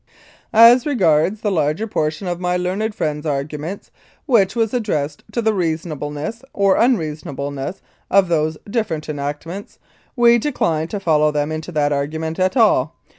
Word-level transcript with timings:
As 0.51 0.87
regards 0.87 1.41
the 1.41 1.51
larger 1.51 1.85
portion 1.85 2.27
of 2.27 2.39
my 2.39 2.57
learned 2.57 2.95
friend's 2.95 3.23
arguments, 3.27 3.91
which 4.25 4.55
was 4.55 4.73
addressed 4.73 5.23
to 5.31 5.43
the 5.43 5.53
reasonable 5.53 6.09
ness 6.09 6.41
or 6.55 6.75
unreasonableness 6.75 7.83
of 8.09 8.27
those 8.27 8.57
different 8.67 9.09
enactments, 9.09 9.77
we 10.15 10.39
decline 10.39 10.87
to 10.87 10.99
follow 10.99 11.29
them 11.29 11.51
into 11.51 11.71
that 11.73 11.93
argument 11.93 12.39
at 12.39 12.57
all. 12.57 12.95